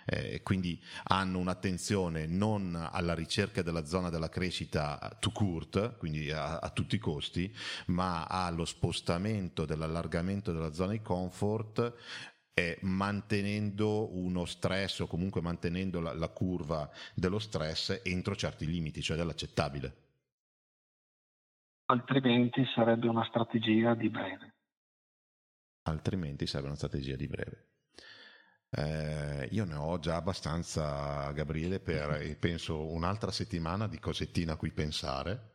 Eh, 0.06 0.42
quindi 0.44 0.82
hanno 1.06 1.40
un'attenzione 1.40 2.28
non 2.28 2.76
alla 2.76 3.14
ricerca 3.14 3.62
della 3.62 3.86
zona 3.86 4.10
della 4.10 4.30
crescita 4.30 5.18
to 5.20 5.32
court, 5.32 5.98
quindi 5.98 6.32
a, 6.32 6.60
a 6.60 6.70
tutti 6.70 6.96
i 6.96 7.00
costi, 7.00 7.54
ma 7.88 8.26
allo 8.26 8.66
spostamento 8.66 9.66
dell'allargamento 9.66 10.52
della 10.52 10.72
zona 10.72 10.92
di 10.92 11.02
comfort 11.02 11.94
eh, 12.58 12.78
mantenendo 12.84 14.16
uno 14.16 14.46
stress 14.46 15.00
o 15.00 15.08
comunque 15.08 15.42
mantenendo 15.42 16.00
la, 16.00 16.14
la, 16.14 16.30
curva 16.30 16.90
dello 17.14 17.38
stress 17.38 18.02
entro 18.02 18.34
certi 18.36 18.66
limiti, 18.66 19.02
cioè 19.02 19.18
dell'accettabile. 19.18 20.04
Altrimenti 21.88 22.66
sarebbe 22.74 23.08
una 23.10 23.26
strategia 23.26 23.94
di 23.94 24.10
breve. 24.10 24.54
Altrimenti 25.84 26.48
sarebbe 26.48 26.70
una 26.70 26.78
strategia 26.78 27.16
di 27.18 27.28
breve. 27.28 27.75
Eh, 28.78 29.48
io 29.52 29.64
ne 29.64 29.76
ho 29.76 29.98
già 30.00 30.16
abbastanza, 30.18 31.32
Gabriele, 31.32 31.80
per 31.80 32.10
mm-hmm. 32.10 32.34
penso 32.34 32.86
un'altra 32.88 33.32
settimana 33.32 33.88
di 33.88 34.00
cosettina 34.00 34.54
a 34.54 34.56
cui 34.58 34.72
pensare. 34.72 35.54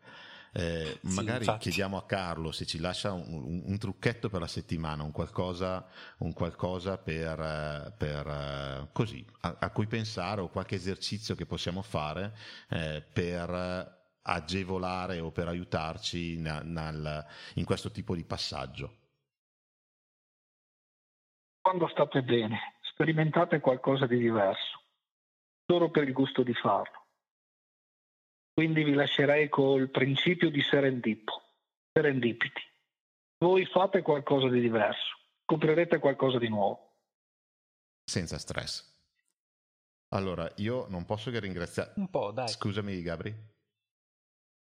Eh, 0.53 0.99
sì, 1.03 1.15
magari 1.15 1.45
infatti. 1.45 1.61
chiediamo 1.61 1.97
a 1.97 2.05
Carlo 2.07 2.51
se 2.51 2.67
ci 2.67 2.81
lascia 2.81 3.13
un, 3.13 3.25
un, 3.29 3.63
un, 3.67 3.79
trucchetto 3.79 4.29
per 4.29 4.41
la 4.41 4.49
settimana, 4.49 5.03
un 5.03 5.13
qualcosa, 5.13 5.87
un 6.19 6.33
qualcosa 6.33 6.99
per, 6.99 7.95
per 7.97 8.89
così, 8.93 9.25
a, 9.43 9.57
a, 9.61 9.71
cui 9.71 9.87
pensare 9.87 10.41
o 10.41 10.49
qualche 10.49 10.75
esercizio 10.75 11.37
che 11.37 11.47
possiamo 11.47 11.83
fare 11.83 12.35
eh, 12.71 13.05
per 13.13 13.99
agevolare 14.23 15.21
o 15.21 15.31
per 15.31 15.47
aiutarci 15.47 16.41
na, 16.41 16.61
nal, 16.65 17.25
in 17.55 17.65
questo 17.65 17.91
tipo 17.91 18.15
di 18.15 18.25
passaggio. 18.25 18.97
Quando 21.61 21.89
state 21.89 22.23
bene, 22.23 22.59
sperimentate 23.01 23.61
qualcosa 23.61 24.05
di 24.05 24.19
diverso, 24.19 24.83
solo 25.65 25.91
per 25.91 26.07
il 26.07 26.13
gusto 26.13 26.43
di 26.43 26.53
farlo. 26.53 27.07
Quindi 28.53 28.85
vi 28.85 28.93
lascerei 28.93 29.49
col 29.49 29.89
principio 29.89 30.51
di 30.51 30.61
serendipo, 30.61 31.33
serendipiti. 31.91 32.61
Voi 33.39 33.65
fate 33.65 34.03
qualcosa 34.03 34.49
di 34.49 34.61
diverso, 34.61 35.17
scoprirete 35.45 35.99
qualcosa 35.99 36.37
di 36.37 36.51
nuovo. 36.51 36.89
senza 38.05 38.37
stress. 38.37 38.87
Allora, 40.09 40.53
io 40.57 40.87
non 40.89 41.07
posso 41.07 41.31
che 41.31 41.41
ringraziare... 41.41 41.93
Un 41.97 42.11
po', 42.11 42.33
dai. 42.33 42.49
Scusami, 42.49 43.01
Gabri. 43.01 43.35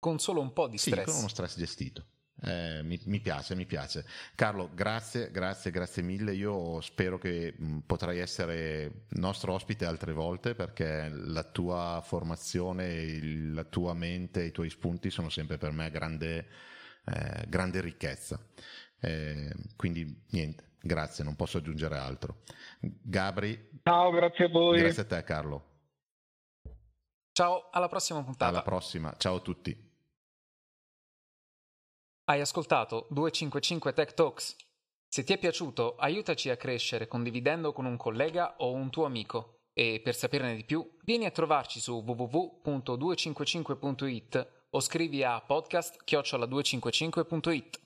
Con 0.01 0.19
solo 0.19 0.41
un 0.41 0.53
po' 0.53 0.67
di 0.67 0.79
stress. 0.79 1.05
Sì, 1.05 1.11
con 1.11 1.19
uno 1.19 1.29
stress 1.29 1.57
gestito. 1.59 2.07
Eh, 2.43 2.83
mi, 2.83 3.01
mi, 3.07 3.21
piace, 3.21 3.55
mi 3.55 3.65
piace. 3.65 4.05
Carlo, 4.35 4.71
grazie, 4.75 5.31
grazie, 5.31 5.71
grazie 5.71 6.03
mille. 6.03 6.35
Io 6.35 6.81
spero 6.81 7.19
che 7.19 7.55
mh, 7.57 7.79
potrai 7.87 8.19
essere 8.19 9.07
nostro 9.11 9.55
ospite 9.55 9.87
altre 9.87 10.13
volte 10.13 10.55
perché 10.55 11.09
la 11.11 11.45
tua 11.45 12.03
formazione, 12.05 12.93
il, 12.93 13.55
la 13.55 13.65
tua 13.65 13.95
mente, 13.95 14.45
i 14.45 14.53
tuoi 14.53 14.69
spunti 14.69 15.11
sono 15.11 15.29
sempre 15.31 15.57
per 15.57 15.73
me 15.73 15.91
grande, 15.91 16.47
eh, 17.07 17.45
grande 17.49 17.81
ricchezza. 17.81 18.39
Eh, 19.01 19.55
quindi 19.77 20.25
niente, 20.31 20.73
grazie, 20.81 21.25
non 21.25 21.37
posso 21.37 21.59
aggiungere 21.59 21.97
altro. 21.97 22.43
Gabri. 22.81 23.71
Ciao, 23.83 24.11
grazie 24.11 24.45
a 24.45 24.49
voi. 24.49 24.79
Grazie 24.79 25.03
a 25.03 25.07
te, 25.07 25.25
Carlo. 25.25 25.75
Ciao, 27.33 27.69
alla 27.71 27.89
prossima 27.89 28.23
puntata. 28.23 28.51
Alla 28.51 28.63
prossima, 28.63 29.15
ciao 29.17 29.37
a 29.37 29.41
tutti. 29.41 29.86
Hai 32.29 32.41
ascoltato 32.41 33.07
255 33.11 33.93
Tech 33.93 34.13
Talks? 34.13 34.57
Se 35.07 35.23
ti 35.23 35.33
è 35.33 35.39
piaciuto, 35.39 35.95
aiutaci 35.95 36.51
a 36.51 36.57
crescere 36.57 37.07
condividendo 37.07 37.73
con 37.73 37.85
un 37.85 37.97
collega 37.97 38.57
o 38.59 38.73
un 38.73 38.91
tuo 38.91 39.05
amico. 39.05 39.61
E 39.73 40.01
per 40.03 40.17
saperne 40.17 40.57
di 40.57 40.65
più, 40.65 40.85
vieni 41.05 41.27
a 41.27 41.31
trovarci 41.31 41.79
su 41.79 42.03
www.255.it 42.05 44.67
o 44.71 44.81
scrivi 44.81 45.23
a 45.23 45.41
podcast-255.it. 45.47 47.86